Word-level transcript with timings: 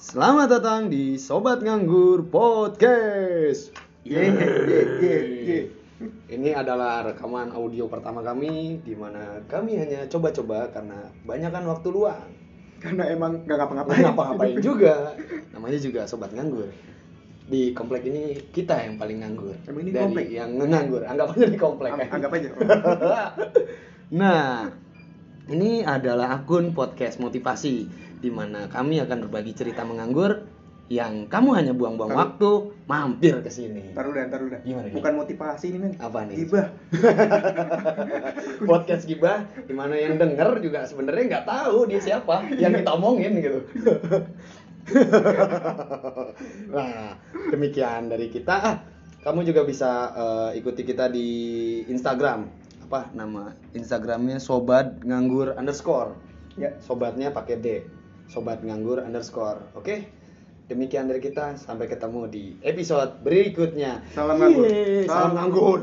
Selamat 0.00 0.48
datang 0.50 0.88
di 0.88 1.14
Sobat 1.16 1.60
Nganggur 1.60 2.24
Podcast. 2.26 3.68
Ye, 4.02 4.32
ye, 4.32 4.80
ye, 4.98 5.14
ye. 5.44 5.60
Ini 6.26 6.56
adalah 6.56 7.04
rekaman 7.04 7.52
audio 7.52 7.84
pertama 7.84 8.24
kami 8.24 8.80
di 8.80 8.96
mana 8.96 9.44
kami 9.44 9.76
hanya 9.76 10.08
coba-coba 10.08 10.72
karena 10.72 11.04
banyak 11.22 11.50
kan 11.52 11.64
waktu 11.66 11.88
luang. 11.88 12.32
Karena 12.80 13.04
emang 13.06 13.36
gak 13.38 13.44
Nggak 13.44 13.56
ngapa-ngapain. 13.60 14.02
ngapa-ngapain 14.02 14.56
juga. 14.58 15.12
Namanya 15.52 15.76
juga 15.78 16.08
Sobat 16.08 16.32
Nganggur. 16.32 16.72
Di 17.44 17.76
komplek 17.76 18.08
ini 18.08 18.40
kita 18.48 18.80
yang 18.80 18.96
paling 18.96 19.20
nganggur. 19.20 19.52
Emang 19.66 19.82
ini 19.82 19.90
Dari 19.90 20.00
komplek? 20.00 20.26
yang 20.30 20.50
nganggur. 20.56 21.02
Anggap 21.04 21.36
aja 21.36 21.44
di 21.44 21.58
komplek. 21.58 21.90
Ang- 21.92 22.08
Anggap 22.10 22.30
aja. 22.32 22.48
Nah, 24.10 24.66
ini 25.50 25.82
adalah 25.82 26.38
akun 26.38 26.70
podcast 26.70 27.18
motivasi 27.18 27.90
di 28.22 28.30
mana 28.30 28.70
kami 28.70 29.02
akan 29.02 29.26
berbagi 29.26 29.52
cerita 29.58 29.82
menganggur 29.82 30.46
yang 30.90 31.30
kamu 31.30 31.54
hanya 31.54 31.70
buang-buang 31.70 32.14
waktu 32.18 32.74
mampir 32.90 33.38
ke 33.46 33.50
sini. 33.50 33.94
Taruh 33.94 34.10
dah, 34.10 34.26
taruh 34.26 34.50
dah. 34.50 34.58
Gimana, 34.66 34.90
Bukan 34.90 35.12
motivasi 35.22 35.70
ini 35.70 35.78
men. 35.78 35.94
Apa 36.02 36.26
nih? 36.26 36.42
Gibah. 36.42 36.66
podcast 38.70 39.06
gibah 39.06 39.46
di 39.70 39.74
mana 39.74 39.94
yang 39.94 40.18
denger 40.18 40.58
juga 40.58 40.82
sebenarnya 40.90 41.24
nggak 41.30 41.46
tahu 41.46 41.86
dia 41.86 42.02
siapa 42.02 42.42
yang 42.58 42.74
kita 42.74 42.90
omongin 42.90 43.38
gitu. 43.38 43.62
nah, 46.74 47.14
demikian 47.54 48.10
dari 48.10 48.26
kita. 48.26 48.54
Ah, 48.58 48.76
kamu 49.22 49.46
juga 49.46 49.62
bisa 49.62 50.10
eh, 50.10 50.58
ikuti 50.58 50.82
kita 50.82 51.06
di 51.06 51.28
Instagram. 51.86 52.59
Apa 52.90 53.06
nama 53.14 53.54
Instagramnya 53.70 54.42
Sobat 54.42 54.98
Nganggur 55.06 55.54
underscore. 55.54 56.10
Ya. 56.58 56.74
Sobatnya 56.82 57.30
pakai 57.30 57.62
D. 57.62 57.86
Sobat 58.26 58.66
Nganggur 58.66 58.98
underscore. 58.98 59.62
Oke? 59.78 60.10
Demikian 60.66 61.06
dari 61.06 61.22
kita. 61.22 61.54
Sampai 61.54 61.86
ketemu 61.86 62.26
di 62.26 62.58
episode 62.66 63.22
berikutnya. 63.22 64.02
Salam 64.10 64.42
nganggur. 64.42 64.66
Yeay, 64.66 65.06
Salam- 65.06 65.38
nganggur. 65.38 65.82